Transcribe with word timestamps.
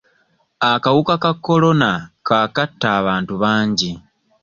Akawuka 0.71 1.15
ka 1.23 1.31
Corona 1.45 1.91
kaakatta 2.27 2.87
abantu 2.99 3.33
bangi. 3.43 3.91